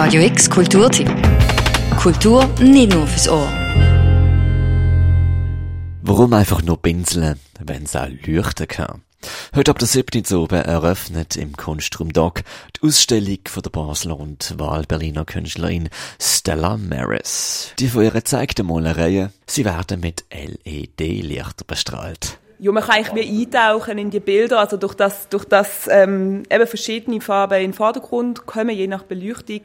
Radio 0.00 0.22
X 0.22 0.48
Kulturtipp. 0.48 1.10
Kultur 1.98 2.46
nicht 2.60 2.92
nur 2.92 3.04
fürs 3.08 3.28
Ohr. 3.28 3.52
Warum 6.02 6.32
einfach 6.34 6.62
nur 6.62 6.80
pinseln, 6.80 7.40
wenn 7.58 7.82
es 7.82 7.96
auch 7.96 8.06
leuchten 8.24 8.68
kann? 8.68 9.02
Heute 9.56 9.72
ab 9.72 9.80
der 9.80 9.88
7. 9.88 10.24
oben 10.36 10.62
eröffnet 10.62 11.34
im 11.34 11.56
Kunstraum 11.56 12.12
Doc 12.12 12.44
die 12.76 12.86
Ausstellung 12.86 13.40
von 13.48 13.62
der 13.64 13.70
Basler 13.70 14.20
und 14.20 14.54
Wahlberliner 14.56 15.24
Künstlerin 15.24 15.88
Stella 16.22 16.76
Maris. 16.76 17.72
Die 17.80 17.88
von 17.88 18.04
ihrer 18.04 18.20
gezeigten 18.20 18.68
Malereien, 18.68 19.32
sie 19.48 19.64
werden 19.64 19.98
mit 19.98 20.24
LED-Lichter 20.30 21.64
bestrahlt. 21.66 22.38
Ja, 22.60 22.72
man 22.72 22.82
kann 22.82 22.96
eigentlich 22.96 23.28
wie 23.28 23.42
eintauchen 23.42 23.98
in 23.98 24.10
die 24.10 24.18
Bilder, 24.18 24.58
also 24.58 24.76
durch 24.76 24.94
das, 24.94 25.28
durch 25.28 25.44
das 25.44 25.88
ähm, 25.88 26.42
eben 26.50 26.66
verschiedene 26.66 27.20
Farben 27.20 27.58
in 27.58 27.70
den 27.70 27.72
Vordergrund 27.72 28.46
kommen, 28.46 28.70
je 28.70 28.88
nach 28.88 29.04
Beleuchtung, 29.04 29.60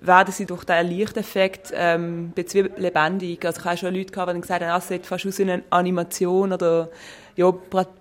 werden 0.00 0.32
sie 0.32 0.46
durch 0.46 0.64
den 0.64 0.86
Lichteffekt 0.86 1.70
ähm, 1.74 2.32
lebendig. 2.78 3.44
Also 3.44 3.60
ich 3.60 3.64
habe 3.66 3.76
schon 3.76 3.94
Leute 3.94 4.12
gehabt, 4.12 4.34
die 4.34 4.40
gesagt 4.40 4.62
haben, 4.62 4.70
ah, 4.70 4.78
es 4.78 4.88
sieht 4.88 5.04
fast 5.04 5.26
aus 5.26 5.38
wie 5.38 5.42
eine 5.42 5.62
Animation 5.68 6.54
oder 6.54 6.88
ja, 7.36 7.52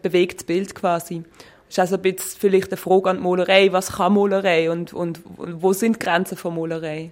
bewegtes 0.01 0.45
Bild 0.45 0.73
quasi. 0.73 1.23
Das 1.67 1.75
ist 1.75 1.79
also 1.79 1.95
ein 1.95 2.01
bisschen 2.01 2.39
vielleicht 2.39 2.71
eine 2.71 2.77
Frage 2.77 3.09
an 3.09 3.17
die 3.17 3.23
Malerei, 3.23 3.73
was 3.73 3.91
kann 3.93 4.13
Malerei 4.13 4.71
und, 4.71 4.93
und, 4.93 5.19
und 5.37 5.61
wo 5.61 5.73
sind 5.73 5.97
die 5.97 5.99
Grenzen 5.99 6.37
von 6.37 6.55
Malerei? 6.55 7.11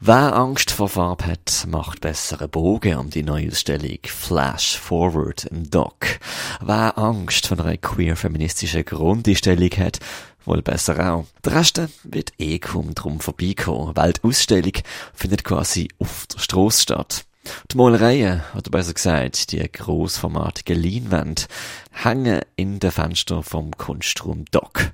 Wer 0.00 0.36
Angst 0.36 0.70
vor 0.70 0.88
Farbe 0.88 1.26
hat, 1.26 1.66
macht 1.68 2.00
bessere 2.00 2.48
Bogen 2.48 2.96
um 2.96 3.10
die 3.10 3.22
neue 3.22 3.48
Ausstellung 3.48 3.98
Flash 4.04 4.78
Forward 4.78 5.44
im 5.46 5.68
Doc. 5.68 6.20
Wer 6.60 6.96
Angst 6.96 7.46
vor 7.46 7.58
einer 7.58 7.76
queer-feministischen 7.76 8.84
Grundeinstellung 8.84 9.70
hat, 9.78 9.98
wohl 10.44 10.62
besser 10.62 11.12
auch. 11.12 11.26
Der 11.44 11.56
Rest 11.56 11.80
wird 12.04 12.32
eh 12.38 12.58
kaum 12.58 12.94
drum 12.94 13.20
vorbeikommen, 13.20 13.96
weil 13.96 14.12
die 14.12 14.24
Ausstellung 14.24 14.72
findet 15.12 15.44
quasi 15.44 15.88
auf 15.98 16.26
der 16.26 16.38
Strasse 16.38 16.82
statt. 16.82 17.24
Die 17.72 17.76
Malereien, 17.76 18.42
oder 18.54 18.70
besser 18.70 18.94
gesagt, 18.94 19.52
die 19.52 19.70
grossformatigen 19.70 20.82
Leinwände, 20.82 21.42
hängen 21.90 22.42
in 22.56 22.78
den 22.78 22.90
Fenstern 22.90 23.42
vom 23.42 23.70
Kunstraum 23.76 24.44
Doc. 24.50 24.92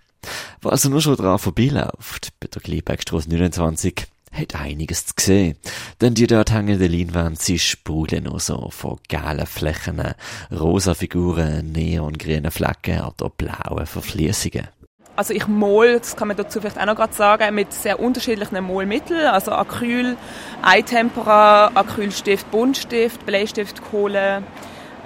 Wer 0.61 0.73
also 0.73 0.89
nur 0.89 1.03
schon 1.03 1.17
dran 1.17 1.39
vorbeiläuft, 1.39 2.33
bei 2.41 2.47
der 2.47 2.63
Gleibergstrasse 2.63 3.29
29, 3.29 4.07
hat 4.35 4.55
einiges 4.57 5.07
zu 5.07 5.15
sehen. 5.19 5.57
Denn 6.01 6.15
die 6.15 6.27
dort 6.27 6.53
hängenden 6.53 6.91
Leinwände, 6.91 7.41
sie 7.41 7.59
sprudeln 7.59 8.25
nur 8.25 8.41
so 8.41 8.69
von 8.71 8.99
gelben 9.09 9.47
Flächen, 9.47 10.03
rosa 10.51 10.95
Figuren, 10.95 11.73
neongrünen 11.73 12.51
Flecken 12.51 13.01
oder 13.01 13.31
blauen 13.31 13.87
Verfließungen. 13.87 14.69
Also 15.17 15.33
ich 15.33 15.47
mol, 15.47 15.99
das 16.01 16.17
kann 16.17 16.27
man 16.27 16.37
dazu 16.37 16.61
vielleicht 16.61 16.79
auch 16.79 16.87
noch 16.87 16.97
gerade 16.97 17.15
sagen, 17.15 17.55
mit 17.55 17.73
sehr 17.73 18.01
unterschiedlichen 18.01 18.63
Molmitteln, 18.65 19.27
also 19.27 19.53
Acryl, 19.53 20.17
Eitempera, 20.63 21.71
Acrylstift, 21.75 22.51
Buntstift, 22.51 23.25
Bleistift, 23.25 23.81
Kohle, 23.91 24.43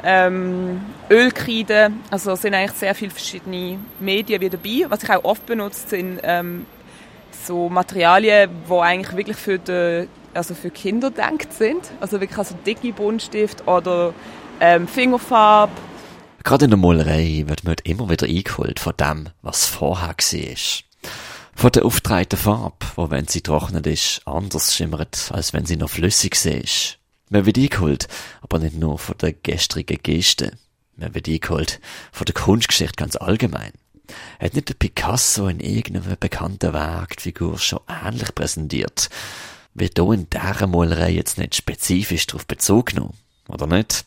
ähm, 0.03 0.81
Ölkreide, 1.11 1.91
also 2.11 2.37
sind 2.37 2.55
eigentlich 2.55 2.79
sehr 2.79 2.95
viele 2.95 3.11
verschiedene 3.11 3.79
Medien 4.01 4.41
wie 4.41 4.49
dabei. 4.49 4.87
Was 4.89 5.03
ich 5.03 5.11
auch 5.11 5.25
oft 5.25 5.45
benutze, 5.45 5.89
sind 5.89 6.21
ähm, 6.23 6.65
so 7.49 7.69
Materialien, 7.69 8.51
die 8.69 8.73
eigentlich 8.73 9.17
wirklich 9.17 9.37
für, 9.37 9.59
die, 9.59 10.07
also 10.35 10.55
für 10.55 10.71
Kinder 10.71 11.11
gedacht 11.11 11.53
sind. 11.53 11.91
Also 12.01 12.21
wirklich 12.21 12.39
also 12.39 12.55
dicke 12.65 12.93
Buntstift 12.93 13.67
oder 13.67 14.15
ähm, 14.61 14.87
Fingerfarbe. 14.87 15.73
Gerade 16.45 16.67
in 16.67 16.71
der 16.71 16.79
Malerei 16.79 17.45
wird 17.47 17.65
man 17.65 17.77
immer 17.83 18.09
wieder 18.09 18.27
eingeholt 18.27 18.79
von 18.79 18.93
dem, 18.99 19.29
was 19.43 19.67
vorher 19.67 20.09
war. 20.09 20.57
Von 21.55 21.73
der 21.73 21.85
aufgetragenen 21.85 22.39
Farbe, 22.39 22.87
wo 22.95 23.11
wenn 23.11 23.27
sie 23.27 23.41
trocknet 23.41 23.87
ist, 23.87 24.23
anders 24.25 24.75
schimmert, 24.75 25.31
als 25.33 25.53
wenn 25.53 25.67
sie 25.67 25.77
noch 25.77 25.91
flüssig 25.91 26.45
ist. 26.45 26.99
Man 27.31 27.45
wird 27.45 27.59
eingeholt, 27.59 28.07
aber 28.41 28.61
nicht 28.61 28.77
nur 28.77 28.99
von 28.99 29.17
der 29.19 29.33
gestrigen 29.33 29.99
Geste. 30.03 30.53
Man 30.97 31.15
wird 31.15 31.29
eingeholt 31.29 31.81
von 32.13 32.25
der 32.25 32.35
Kunstgeschichte 32.35 32.97
ganz 32.97 33.17
allgemein. 33.17 33.73
Hat 34.41 34.55
nicht 34.55 34.69
der 34.69 34.75
Picasso 34.75 35.49
in 35.49 35.61
irgendeinem 35.61 36.17
bekannten 36.19 36.73
Werk 36.73 37.17
die 37.17 37.23
Figur 37.25 37.59
schon 37.59 37.81
ähnlich 38.05 38.35
präsentiert? 38.35 39.09
Wird 39.75 39.99
hier 39.99 40.13
in 40.13 40.29
dieser 40.31 40.67
Malerei 40.67 41.11
jetzt 41.11 41.39
nicht 41.39 41.55
spezifisch 41.55 42.27
darauf 42.27 42.47
bezogen 42.47 42.97
genommen? 42.97 43.19
Oder 43.49 43.67
nicht? 43.67 44.05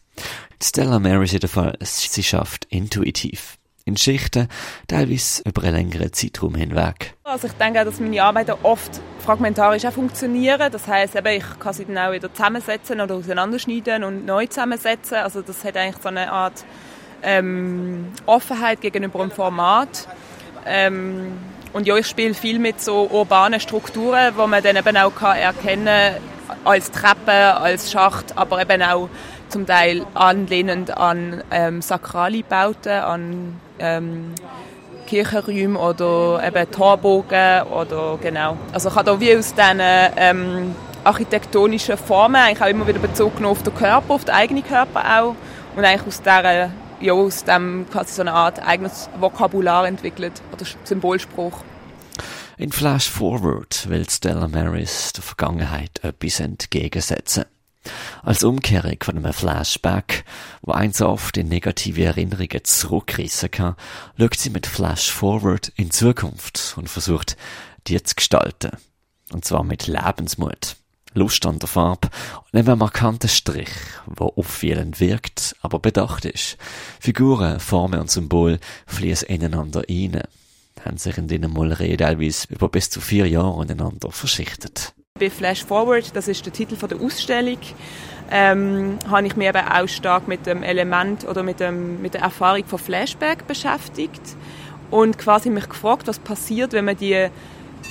Stella 0.61 0.99
Mary 0.99 1.25
ist 1.25 1.33
jedenfalls, 1.33 2.13
sie 2.13 2.23
schafft 2.23 2.65
intuitiv. 2.65 3.57
In 3.83 3.97
Schichten, 3.97 4.47
teilweise 4.87 5.41
über 5.43 5.63
einen 5.63 5.75
längeren 5.75 6.13
Zeitraum 6.13 6.53
hinweg. 6.53 7.15
Also 7.23 7.47
ich 7.47 7.53
denke, 7.53 7.83
dass 7.83 7.99
meine 7.99 8.21
Arbeiten 8.21 8.53
oft 8.61 9.01
fragmentarisch 9.19 9.85
auch 9.85 9.93
funktionieren. 9.93 10.71
Das 10.71 10.87
heißt, 10.87 11.15
ich 11.15 11.59
kann 11.59 11.73
sie 11.73 11.85
dann 11.85 11.97
auch 11.97 12.11
wieder 12.11 12.31
zusammensetzen 12.31 13.01
oder 13.01 13.15
auseinanderschneiden 13.15 14.03
und 14.03 14.25
neu 14.25 14.45
zusammensetzen. 14.45 15.17
Also 15.17 15.41
das 15.41 15.63
hat 15.63 15.77
eigentlich 15.77 16.01
so 16.01 16.09
eine 16.09 16.31
Art 16.31 16.63
ähm, 17.23 18.11
Offenheit 18.25 18.81
gegenüber 18.81 19.19
dem 19.19 19.31
Format. 19.31 20.07
Ähm, 20.65 21.37
und 21.73 21.87
ja, 21.87 21.95
ich 21.95 22.07
spiele 22.07 22.33
viel 22.33 22.59
mit 22.59 22.81
so 22.81 23.07
urbanen 23.09 23.59
Strukturen, 23.59 24.33
wo 24.35 24.45
man 24.47 24.61
dann 24.61 24.75
eben 24.75 24.97
auch 24.97 25.15
kann 25.15 25.37
erkennen 25.37 26.15
als 26.65 26.91
Treppe, 26.91 27.31
als 27.31 27.91
Schacht, 27.91 28.37
aber 28.37 28.61
eben 28.61 28.81
auch 28.81 29.09
zum 29.47 29.65
Teil 29.65 30.05
anlehnend 30.13 30.97
an 30.97 31.43
ähm, 31.51 31.81
sakrale 31.81 32.43
Bauten, 32.43 32.89
an 32.89 33.59
ähm, 33.79 34.33
Kirchenräume 35.07 35.77
oder 35.77 36.41
eben 36.45 36.71
Torbogen 36.71 37.63
oder 37.63 38.17
genau. 38.21 38.57
Also 38.71 38.89
ich 38.89 38.95
habe 38.95 39.05
da 39.05 39.19
wie 39.19 39.35
aus 39.35 39.53
diesen 39.53 39.81
ähm, 40.17 40.75
architektonischen 41.03 41.97
Formen 41.97 42.35
eigentlich 42.35 42.61
auch 42.61 42.67
immer 42.67 42.87
wieder 42.87 42.99
bezogen 42.99 43.45
auf 43.45 43.63
den 43.63 43.75
Körper, 43.75 44.13
auf 44.13 44.25
den 44.25 44.35
eigenen 44.35 44.65
Körper 44.65 45.03
auch 45.19 45.35
und 45.75 45.83
eigentlich 45.83 46.07
aus 46.07 46.21
dieser 46.21 46.71
ja, 47.01 47.13
aus 47.13 47.43
dem 47.43 47.85
quasi 47.91 48.13
so 48.13 48.21
eine 48.21 48.33
Art 48.33 48.59
eigenes 48.59 49.09
Vokabular 49.19 49.87
entwickelt 49.87 50.41
oder 50.51 50.65
Symbolspruch. 50.83 51.63
In 52.57 52.71
Flash 52.71 53.09
Forward 53.09 53.89
will 53.89 54.07
Stella 54.09 54.47
Maris 54.47 55.13
der 55.13 55.23
Vergangenheit 55.23 56.03
etwas 56.03 56.39
entgegensetzen. 56.39 57.45
Als 58.21 58.43
Umkehrung 58.43 58.97
von 59.01 59.17
einem 59.17 59.33
Flashback, 59.33 60.23
wo 60.61 60.71
eins 60.71 61.01
oft 61.01 61.37
in 61.37 61.47
negative 61.47 62.03
Erinnerungen 62.03 62.63
zurückreissen 62.63 63.49
kann, 63.49 63.75
schaut 64.19 64.35
sie 64.35 64.51
mit 64.51 64.67
Flash 64.67 65.11
Forward 65.11 65.71
in 65.75 65.89
Zukunft 65.89 66.75
und 66.77 66.87
versucht, 66.87 67.37
die 67.87 68.01
zu 68.03 68.13
gestalten. 68.15 68.77
Und 69.31 69.45
zwar 69.45 69.63
mit 69.63 69.87
Lebensmut. 69.87 70.75
Lust 71.13 71.45
an 71.45 71.59
der 71.59 71.67
Farbe 71.67 72.09
und 72.51 72.59
einem 72.59 72.79
markanten 72.79 73.29
Strich, 73.29 73.71
der 74.07 74.27
auffallend 74.37 74.99
wirkt, 74.99 75.55
aber 75.61 75.79
bedacht 75.79 76.25
ist. 76.25 76.57
Figuren, 76.99 77.59
Formen 77.59 77.99
und 77.99 78.09
Symbole 78.09 78.59
fließen 78.87 79.27
ineinander 79.27 79.83
ein, 79.89 80.21
haben 80.85 80.97
sich 80.97 81.17
in 81.17 81.27
diesen 81.27 81.51
Malereien 81.51 81.97
teilweise 81.97 82.47
über 82.49 82.69
bis 82.69 82.89
zu 82.89 83.01
vier 83.01 83.27
Jahre 83.27 83.63
ineinander 83.63 84.11
verschichtet. 84.11 84.93
Bei 85.19 85.29
Flash 85.29 85.65
Forward, 85.65 86.15
das 86.15 86.27
ist 86.27 86.45
der 86.45 86.53
Titel 86.53 86.75
der 86.75 86.99
Ausstellung, 86.99 87.59
ähm, 88.31 88.97
habe 89.09 89.27
ich 89.27 89.35
mich 89.35 89.47
eben 89.49 89.67
auch 89.67 89.87
stark 89.87 90.27
mit 90.27 90.45
dem 90.45 90.63
Element 90.63 91.27
oder 91.27 91.43
mit, 91.43 91.59
dem, 91.59 92.01
mit 92.01 92.13
der 92.13 92.21
Erfahrung 92.21 92.65
von 92.65 92.79
Flashback 92.79 93.45
beschäftigt 93.45 94.21
und 94.89 95.17
quasi 95.17 95.49
mich 95.49 95.67
gefragt, 95.67 96.07
was 96.07 96.19
passiert, 96.19 96.71
wenn 96.71 96.85
man 96.85 96.95
die 96.95 97.27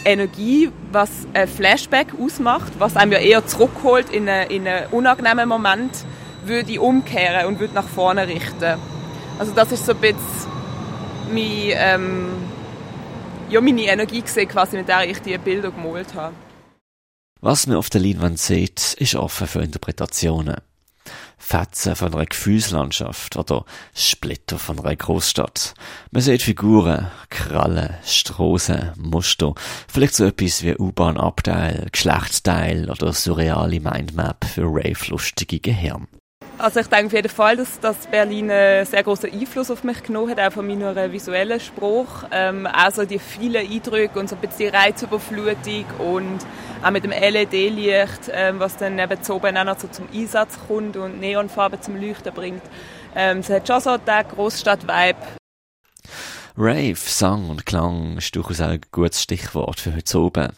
Energie, 0.04 0.70
was 0.92 1.10
ein 1.34 1.46
Flashback 1.48 2.08
ausmacht, 2.20 2.72
was 2.78 2.96
einem 2.96 3.12
ja 3.12 3.18
eher 3.18 3.46
zurückholt 3.46 4.10
in 4.10 4.28
einen, 4.28 4.50
in 4.50 4.66
einen 4.66 4.86
unangenehmen 4.88 5.48
Moment, 5.48 5.92
würde 6.44 6.72
ich 6.72 6.78
umkehren 6.78 7.46
und 7.46 7.60
würde 7.60 7.74
nach 7.74 7.88
vorne 7.88 8.26
richten. 8.26 8.78
Also 9.38 9.52
das 9.52 9.72
ist 9.72 9.86
so 9.86 9.92
ein 9.92 10.00
bisschen 10.00 10.50
meine, 11.32 11.72
ähm, 11.74 12.28
ja, 13.48 13.60
meine 13.60 13.82
Energie 13.82 14.22
gesehen, 14.22 14.48
quasi, 14.48 14.76
mit 14.76 14.88
der 14.88 15.08
ich 15.08 15.20
die 15.20 15.36
Bilder 15.38 15.70
gemalt 15.70 16.14
habe. 16.14 16.34
Was 17.40 17.66
man 17.66 17.76
auf 17.76 17.88
der 17.88 18.02
Leinwand 18.02 18.38
sieht, 18.38 18.94
ist 18.94 19.14
offen 19.14 19.46
für 19.46 19.62
Interpretationen. 19.62 20.56
Fetzen 21.40 21.96
von 21.96 22.14
einer 22.14 22.26
Gefühlslandschaft 22.26 23.36
oder 23.36 23.64
Splitter 23.94 24.58
von 24.58 24.78
einer 24.78 24.94
Großstadt. 24.94 25.74
Man 26.12 26.22
sieht 26.22 26.42
Figuren, 26.42 27.10
Krallen, 27.30 27.94
Strassen, 28.04 28.92
Muster, 28.96 29.54
vielleicht 29.88 30.14
so 30.14 30.26
etwas 30.26 30.62
wie 30.62 30.76
U-Bahn-Abteil, 30.76 31.88
Geschlechtsteil 31.90 32.90
oder 32.90 33.12
surreale 33.12 33.80
Mindmap 33.80 34.44
für 34.44 34.66
rave-lustige 34.66 35.58
Gehirn. 35.58 36.06
Also 36.60 36.80
ich 36.80 36.88
denke 36.88 37.06
auf 37.06 37.12
jeden 37.14 37.28
Fall, 37.30 37.56
dass, 37.56 37.80
dass 37.80 38.06
Berlin 38.06 38.50
einen 38.50 38.84
sehr 38.84 39.02
großen 39.02 39.32
Einfluss 39.32 39.70
auf 39.70 39.82
mich 39.82 40.02
genommen 40.02 40.30
hat, 40.30 40.40
auch 40.40 40.52
von 40.52 40.66
meiner 40.66 41.10
visuellen 41.10 41.58
Spruch. 41.58 42.24
Ähm, 42.30 42.66
also 42.66 43.06
die 43.06 43.18
vielen 43.18 43.66
Eindrücke 43.66 44.18
und 44.18 44.28
so 44.28 44.36
ein 44.36 44.42
bisschen 44.42 44.74
Reizüberflutung 44.74 45.84
und 45.98 46.38
auch 46.82 46.90
mit 46.90 47.04
dem 47.04 47.12
LED-Licht, 47.12 48.30
ähm, 48.30 48.60
was 48.60 48.76
dann 48.76 48.98
eben 48.98 49.22
zu 49.22 49.36
oben 49.36 49.56
auch 49.56 49.64
noch 49.64 49.78
so 49.78 49.88
zum 49.88 50.06
Einsatz 50.12 50.58
kommt 50.68 50.98
und 50.98 51.18
Neonfarben 51.18 51.80
zum 51.80 51.96
Leuchten 51.96 52.34
bringt. 52.34 52.62
Ähm, 53.16 53.38
es 53.38 53.48
hat 53.48 53.66
schon 53.66 53.80
so 53.80 53.96
den 53.96 54.28
Großstadt-Vibe. 54.28 55.18
Rave, 56.58 56.96
Sang 56.96 57.48
und 57.48 57.64
Klang 57.64 58.18
ist 58.18 58.36
durchaus 58.36 58.60
auch 58.60 58.68
ein 58.68 58.82
gutes 58.92 59.22
Stichwort 59.22 59.80
für 59.80 59.94
heute 59.94 60.18
oben. 60.18 60.52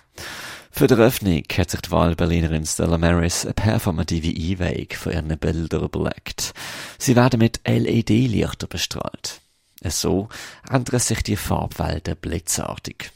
Für 0.75 0.87
die 0.87 0.95
Eröffnung 0.95 1.43
hat 1.55 1.71
sich 1.71 1.83
die 1.83 1.91
Wahlberlinerin 1.91 2.65
Stella 2.65 2.97
Maris 2.97 3.45
eine 3.45 3.53
performative 3.53 4.29
Einweihung 4.29 4.87
von 4.95 5.13
ihren 5.13 5.39
Bildern 5.39 5.85
überlegt. 5.85 6.55
Sie 6.99 7.15
werden 7.15 7.39
mit 7.39 7.61
LED-Lichtern 7.67 8.71
bestrahlt. 8.71 9.43
So 9.85 10.31
ändern 10.69 10.99
sich 10.99 11.23
die 11.23 11.37
Farbwelten 11.37 12.17
blitzartig. 12.17 13.11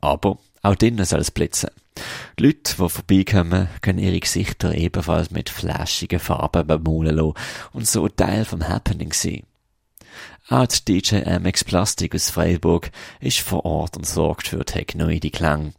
Aber 0.00 0.38
auch 0.62 0.76
drinnen 0.76 1.04
soll 1.04 1.20
es 1.20 1.32
blitzen. 1.32 1.70
Die 2.38 2.44
Leute, 2.44 2.76
die 2.78 2.88
vorbeikommen, 2.88 3.68
können 3.82 3.98
ihre 3.98 4.20
Gesichter 4.20 4.72
ebenfalls 4.72 5.32
mit 5.32 5.50
flashigen 5.50 6.20
Farben 6.20 6.66
bemalen 6.66 7.16
lassen 7.16 7.34
und 7.72 7.86
so 7.86 8.08
Teil 8.08 8.44
vom 8.44 8.66
Happening 8.66 9.12
sein. 9.12 9.42
Auch 10.48 10.66
die 10.66 11.00
DJ 11.00 11.16
MX 11.38 11.64
Plastik 11.64 12.14
aus 12.14 12.30
Freiburg 12.30 12.90
ist 13.20 13.40
vor 13.40 13.64
Ort 13.64 13.96
und 13.96 14.06
sorgt 14.06 14.48
für 14.48 14.64
technoide 14.64 15.30
Klang. 15.30 15.74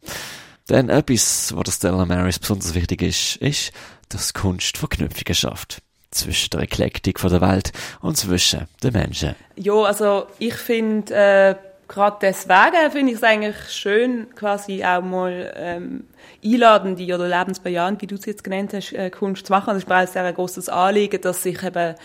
Denn 0.70 0.88
etwas, 0.88 1.52
was 1.54 1.64
der 1.64 1.72
Stella 1.72 2.06
Maris 2.06 2.38
besonders 2.38 2.74
wichtig 2.74 3.02
ist, 3.02 3.36
ist, 3.36 3.72
dass 4.08 4.32
Kunst 4.32 4.78
Verknüpfungen 4.78 5.34
schafft. 5.34 5.82
Zwischen 6.10 6.50
der 6.50 6.60
Eklektik 6.60 7.20
der 7.20 7.40
Welt 7.40 7.72
und 8.00 8.16
zwischen 8.16 8.68
den 8.82 8.92
Menschen. 8.92 9.34
Ja, 9.56 9.74
also 9.82 10.26
ich 10.38 10.54
finde, 10.54 11.12
äh, 11.12 11.54
gerade 11.88 12.18
deswegen 12.22 12.90
finde 12.92 13.12
ich 13.12 13.18
es 13.18 13.24
eigentlich 13.24 13.56
schön, 13.68 14.28
quasi 14.36 14.84
auch 14.84 15.02
mal 15.02 15.52
ähm, 15.56 16.04
einladende 16.44 17.14
oder 17.14 17.26
lebensbejahend, 17.26 18.00
wie 18.00 18.06
du 18.06 18.14
es 18.14 18.26
jetzt 18.26 18.44
genannt 18.44 18.72
hast, 18.74 18.92
äh, 18.92 19.10
Kunst 19.10 19.46
zu 19.46 19.52
machen. 19.52 19.74
Das 19.74 19.82
ist 19.82 20.14
mir 20.14 20.22
ein 20.22 20.34
großes 20.34 20.68
Anliegen, 20.68 21.20
dass 21.20 21.42
sich 21.42 21.60
eben 21.62 21.96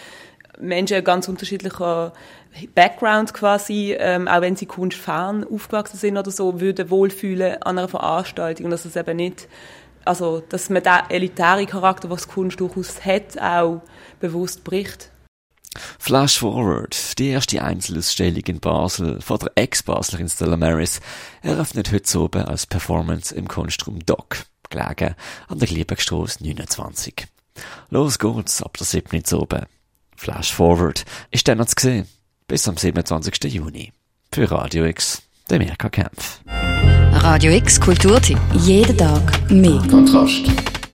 Menschen 0.59 1.03
ganz 1.03 1.27
unterschiedlicher 1.27 2.13
Background 2.75 3.33
quasi, 3.33 3.95
ähm, 3.97 4.27
auch 4.27 4.41
wenn 4.41 4.55
sie 4.55 4.65
kunstfern 4.65 5.45
aufgewachsen 5.45 5.97
sind 5.97 6.17
oder 6.17 6.31
so, 6.31 6.59
würden 6.59 6.89
wohlfühlen 6.89 7.61
an 7.61 7.77
einer 7.77 7.87
Veranstaltung 7.87 8.65
und 8.65 8.71
dass 8.71 8.85
es 8.85 8.95
eben 8.95 9.17
nicht, 9.17 9.47
also 10.05 10.41
dass 10.49 10.69
man 10.69 10.83
den 10.83 10.99
elitären 11.09 11.65
Charakter, 11.65 12.09
was 12.09 12.27
Kunst 12.27 12.59
durchaus 12.59 13.05
hat, 13.05 13.39
auch 13.39 13.81
bewusst 14.19 14.63
bricht. 14.63 15.11
Flash 15.99 16.39
Forward, 16.39 17.19
die 17.19 17.29
erste 17.29 17.61
Einzelausstellung 17.61 18.43
in 18.47 18.59
Basel 18.59 19.21
von 19.21 19.37
der 19.37 19.51
Ex-Baslerin 19.55 20.27
Stella 20.27 20.57
Maris, 20.57 20.99
eröffnet 21.41 21.91
heute 21.91 22.19
oben 22.19 22.43
als 22.43 22.65
Performance 22.65 23.33
im 23.33 23.47
Kunstraum 23.47 23.99
Doc, 24.05 24.45
gelegen 24.69 25.15
an 25.47 25.59
der 25.59 25.67
Gliebergstrasse 25.67 26.43
29. 26.43 27.27
Los 27.89 28.17
geht's 28.17 28.63
ab 28.63 28.77
der 28.77 28.87
7. 28.87 29.21
oben. 29.33 29.65
Flash 30.15 30.53
Forward 30.53 31.05
ist 31.31 31.47
dann 31.47 31.59
noch 31.59 31.67
zu 31.67 31.75
sehen. 31.77 32.07
Bis 32.49 32.67
am 32.67 32.75
27. 32.75 33.53
Juni. 33.53 33.91
Für 34.31 34.49
Radio 34.49 34.85
X, 34.85 35.21
der 35.51 35.59
Mirka 35.59 35.87
Kempf. 35.87 36.39
Radio 36.47 37.51
X 37.51 37.79
Kulturtipp. 37.79 38.39
Jeden 38.53 38.97
Tag 38.97 39.51
mehr. 39.51 39.79
Kontrast. 39.87 40.68